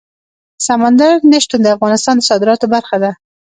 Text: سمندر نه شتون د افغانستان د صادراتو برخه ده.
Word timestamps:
سمندر 0.67 1.13
نه 1.31 1.37
شتون 1.43 1.59
د 1.63 1.67
افغانستان 1.75 2.15
د 2.17 2.21
صادراتو 2.29 2.65
برخه 2.75 2.97
ده. 3.03 3.11